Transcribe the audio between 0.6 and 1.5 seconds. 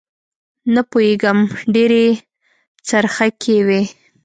نه پوېېږم